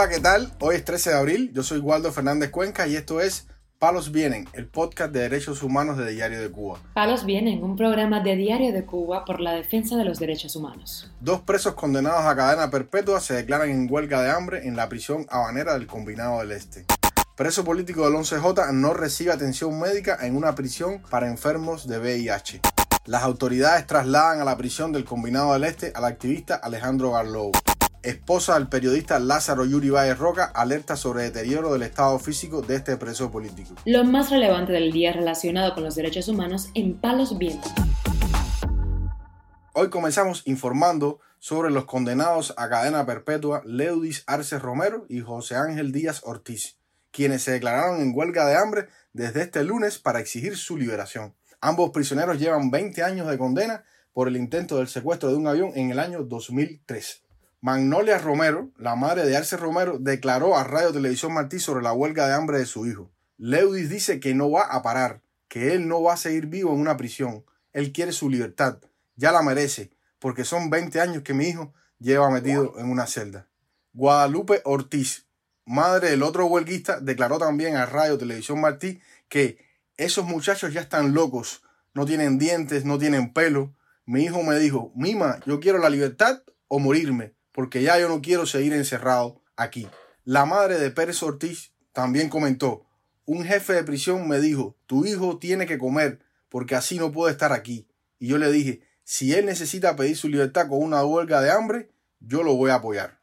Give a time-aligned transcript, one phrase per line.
[0.00, 0.50] Hola, ¿qué tal?
[0.60, 4.48] Hoy es 13 de abril, yo soy Waldo Fernández Cuenca y esto es Palos Vienen,
[4.54, 6.78] el podcast de derechos humanos de Diario de Cuba.
[6.94, 11.12] Palos Vienen, un programa de Diario de Cuba por la defensa de los derechos humanos.
[11.20, 15.26] Dos presos condenados a cadena perpetua se declaran en huelga de hambre en la prisión
[15.28, 16.86] habanera del Combinado del Este.
[17.36, 22.62] Preso político del 11J no recibe atención médica en una prisión para enfermos de VIH.
[23.04, 27.52] Las autoridades trasladan a la prisión del Combinado del Este al activista Alejandro Garlow.
[28.02, 32.96] Esposa del periodista Lázaro Yuri Valle Roca alerta sobre deterioro del estado físico de este
[32.96, 33.74] preso político.
[33.84, 37.70] Lo más relevante del día relacionado con los derechos humanos en Palos Vientos.
[39.74, 45.92] Hoy comenzamos informando sobre los condenados a cadena perpetua Leudis Arce Romero y José Ángel
[45.92, 46.78] Díaz Ortiz,
[47.10, 51.34] quienes se declararon en huelga de hambre desde este lunes para exigir su liberación.
[51.60, 53.84] Ambos prisioneros llevan 20 años de condena
[54.14, 57.24] por el intento del secuestro de un avión en el año 2003.
[57.62, 62.26] Magnolia Romero, la madre de Arce Romero, declaró a Radio Televisión Martí sobre la huelga
[62.26, 63.12] de hambre de su hijo.
[63.36, 66.80] Leudis dice que no va a parar, que él no va a seguir vivo en
[66.80, 67.44] una prisión.
[67.74, 68.78] Él quiere su libertad.
[69.14, 73.46] Ya la merece, porque son 20 años que mi hijo lleva metido en una celda.
[73.92, 75.26] Guadalupe Ortiz,
[75.66, 79.58] madre del otro huelguista, declaró también a Radio Televisión Martí que
[79.98, 83.74] esos muchachos ya están locos, no tienen dientes, no tienen pelo.
[84.06, 88.22] Mi hijo me dijo, Mima, yo quiero la libertad o morirme porque ya yo no
[88.22, 89.88] quiero seguir encerrado aquí.
[90.24, 92.86] La madre de Pérez Ortiz también comentó,
[93.24, 97.32] un jefe de prisión me dijo, tu hijo tiene que comer porque así no puede
[97.32, 97.88] estar aquí.
[98.18, 101.90] Y yo le dije, si él necesita pedir su libertad con una huelga de hambre,
[102.20, 103.20] yo lo voy a apoyar.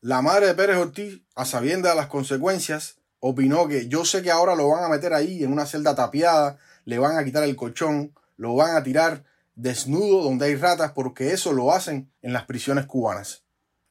[0.00, 4.30] La madre de Pérez Ortiz, a sabienda de las consecuencias, opinó que yo sé que
[4.30, 7.56] ahora lo van a meter ahí en una celda tapiada, le van a quitar el
[7.56, 12.44] colchón, lo van a tirar desnudo donde hay ratas porque eso lo hacen en las
[12.44, 13.43] prisiones cubanas.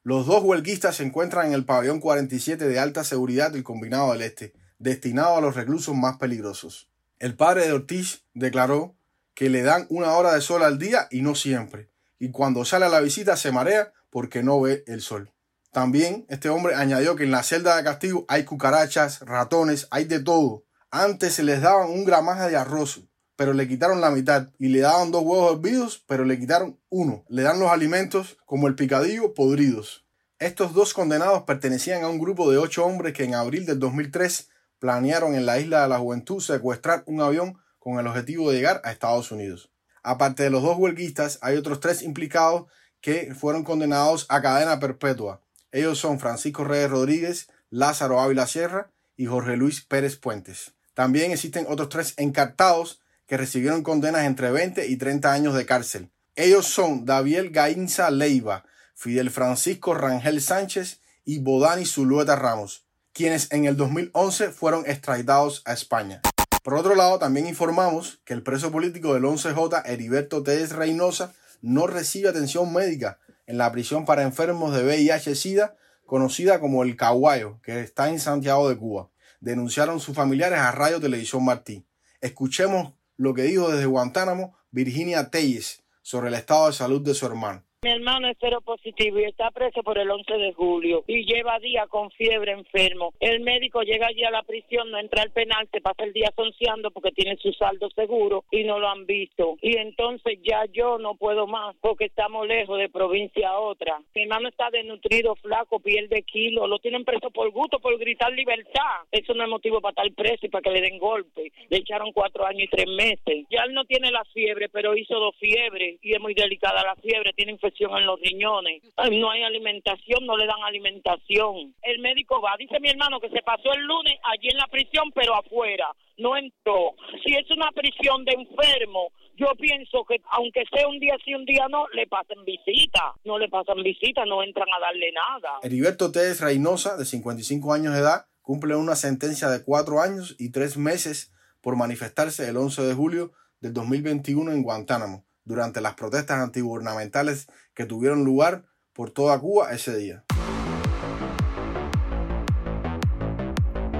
[0.05, 4.23] Los dos huelguistas se encuentran en el pabellón 47 de alta seguridad del Combinado del
[4.23, 6.89] Este, destinado a los reclusos más peligrosos.
[7.19, 8.97] El padre de Ortiz declaró
[9.33, 11.89] que le dan una hora de sol al día y no siempre,
[12.19, 15.31] y cuando sale a la visita se marea porque no ve el sol.
[15.71, 20.19] También este hombre añadió que en la celda de castigo hay cucarachas, ratones, hay de
[20.19, 20.65] todo.
[20.91, 24.81] Antes se les daban un gramaje de arroz, pero le quitaron la mitad y le
[24.81, 27.25] daban dos huevos hervidos, pero le quitaron uno.
[27.29, 30.02] Le dan los alimentos como el picadillo podridos.
[30.43, 34.49] Estos dos condenados pertenecían a un grupo de ocho hombres que en abril del 2003
[34.77, 38.81] planearon en la isla de la Juventud secuestrar un avión con el objetivo de llegar
[38.83, 39.71] a Estados Unidos.
[40.03, 42.65] Aparte de los dos huelguistas, hay otros tres implicados
[42.99, 45.39] que fueron condenados a cadena perpetua.
[45.71, 50.73] Ellos son Francisco Reyes Rodríguez, Lázaro Ávila Sierra y Jorge Luis Pérez Puentes.
[50.93, 56.11] También existen otros tres encartados que recibieron condenas entre 20 y 30 años de cárcel.
[56.35, 63.65] Ellos son Daviel Gainza Leiva, Fidel Francisco Rangel Sánchez y Bodani Zulueta Ramos, quienes en
[63.65, 66.21] el 2011 fueron extraditados a España.
[66.63, 71.87] Por otro lado, también informamos que el preso político del 11J, Heriberto Tez Reynosa, no
[71.87, 77.81] recibe atención médica en la prisión para enfermos de VIH-Sida, conocida como el Caguayo, que
[77.81, 79.09] está en Santiago de Cuba.
[79.41, 81.85] Denunciaron sus familiares a Radio Televisión Martí.
[82.21, 87.25] Escuchemos lo que dijo desde Guantánamo Virginia Telles sobre el estado de salud de su
[87.25, 87.63] hermano.
[87.83, 91.59] Mi hermano es cero positivo y está preso por el 11 de julio y lleva
[91.59, 93.13] días con fiebre enfermo.
[93.19, 96.31] El médico llega allí a la prisión, no entra al penal, se pasa el día
[96.33, 99.57] sonciando porque tiene su saldo seguro y no lo han visto.
[99.61, 103.99] Y entonces ya yo no puedo más porque estamos lejos de provincia a otra.
[104.15, 108.31] Mi hermano está desnutrido, flaco, piel de kilo, lo tienen preso por gusto, por gritar
[108.31, 109.03] libertad.
[109.11, 111.51] Eso no es motivo para estar preso y para que le den golpe.
[111.67, 113.45] Le echaron cuatro años y tres meses.
[113.51, 116.95] Ya él no tiene la fiebre, pero hizo dos fiebres y es muy delicada la
[116.95, 118.83] fiebre, tiene infección en los riñones.
[119.11, 121.73] No hay alimentación, no le dan alimentación.
[121.81, 125.11] El médico va, dice mi hermano que se pasó el lunes allí en la prisión,
[125.13, 126.95] pero afuera, no entró.
[127.23, 131.45] Si es una prisión de enfermo, yo pienso que aunque sea un día sí, un
[131.45, 133.13] día no, le pasen visita.
[133.25, 135.59] No le pasan visita, no entran a darle nada.
[135.63, 140.51] Heriberto Tez Reynosa, de 55 años de edad, cumple una sentencia de cuatro años y
[140.51, 143.31] tres meses por manifestarse el 11 de julio
[143.61, 149.95] del 2021 en Guantánamo durante las protestas antigubernamentales que tuvieron lugar por toda Cuba ese
[149.97, 150.23] día.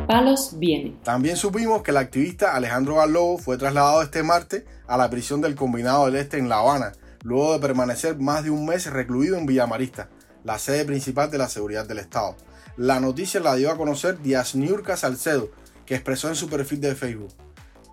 [0.08, 1.00] Palos viene.
[1.04, 5.56] También supimos que el activista Alejandro Garlobo fue trasladado este martes a la prisión del
[5.56, 6.92] Combinado del Este en La Habana,
[7.24, 10.10] luego de permanecer más de un mes recluido en Villamarista,
[10.44, 12.36] la sede principal de la seguridad del Estado.
[12.76, 15.50] La noticia la dio a conocer Díaz Niurka Salcedo,
[15.86, 17.34] que expresó en su perfil de Facebook.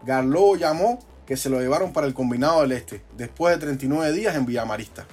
[0.05, 0.99] Garlobo llamó
[1.30, 5.06] que se lo llevaron para el Combinado del Este, después de 39 días en Villamarista.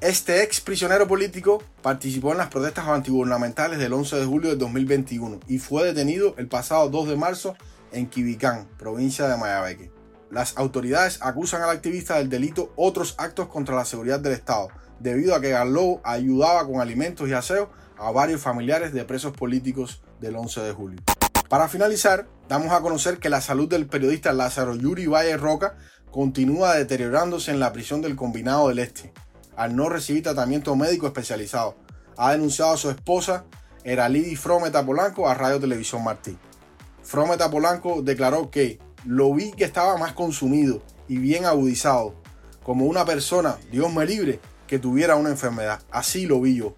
[0.00, 5.38] Este ex prisionero político participó en las protestas antigubernamentales del 11 de julio de 2021
[5.46, 7.54] y fue detenido el pasado 2 de marzo
[7.92, 9.92] en Quibicán, provincia de Mayabeque.
[10.32, 14.66] Las autoridades acusan al activista del delito otros actos contra la seguridad del Estado,
[14.98, 20.02] debido a que Garlow ayudaba con alimentos y aseo a varios familiares de presos políticos
[20.18, 20.98] del 11 de julio.
[21.52, 25.76] Para finalizar, damos a conocer que la salud del periodista Lázaro Yuri Valle Roca
[26.10, 29.12] continúa deteriorándose en la prisión del Combinado del Este,
[29.54, 31.76] al no recibir tratamiento médico especializado.
[32.16, 33.44] Ha denunciado a su esposa,
[33.84, 36.38] Eralidi Frometa Polanco, a Radio Televisión Martí.
[37.02, 42.14] Frometa Polanco declaró que lo vi que estaba más consumido y bien agudizado,
[42.62, 45.82] como una persona, Dios me libre, que tuviera una enfermedad.
[45.90, 46.76] Así lo vi yo,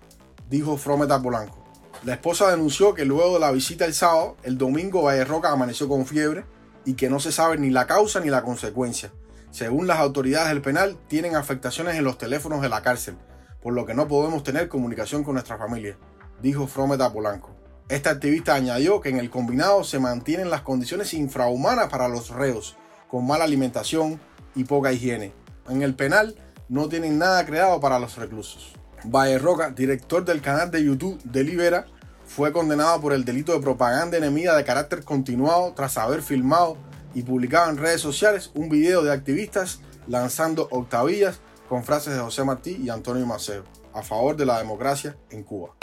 [0.50, 1.63] dijo Frometa Polanco.
[2.04, 5.88] La esposa denunció que luego de la visita el sábado, el domingo Valle Roca amaneció
[5.88, 6.44] con fiebre
[6.84, 9.10] y que no se sabe ni la causa ni la consecuencia.
[9.50, 13.16] Según las autoridades del penal, tienen afectaciones en los teléfonos de la cárcel,
[13.62, 15.96] por lo que no podemos tener comunicación con nuestra familia,
[16.42, 17.56] dijo Frometa Polanco.
[17.88, 22.76] Este activista añadió que en el combinado se mantienen las condiciones infrahumanas para los reos,
[23.08, 24.20] con mala alimentación
[24.54, 25.32] y poca higiene.
[25.70, 26.36] En el penal
[26.68, 28.74] no tienen nada creado para los reclusos.
[29.04, 31.86] Valle Roca, director del canal de YouTube Delibera,
[32.34, 36.76] fue condenado por el delito de propaganda enemiga de carácter continuado tras haber filmado
[37.14, 39.78] y publicado en redes sociales un video de activistas
[40.08, 41.38] lanzando octavillas
[41.68, 45.76] con frases de José Martí y Antonio Maceo a favor de la democracia en Cuba.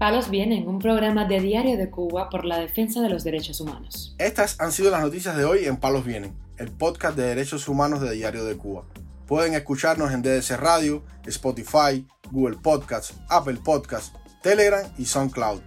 [0.00, 4.16] Palos Vienen, un programa de Diario de Cuba por la defensa de los derechos humanos.
[4.18, 8.00] Estas han sido las noticias de hoy en Palos Vienen el podcast de derechos humanos
[8.00, 8.82] de Diario de Cuba.
[9.28, 14.12] Pueden escucharnos en DDC Radio, Spotify, Google Podcasts, Apple Podcasts,
[14.42, 15.60] Telegram y SoundCloud.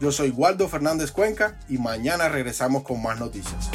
[0.00, 3.70] Yo soy Waldo Fernández Cuenca y mañana regresamos con más noticias.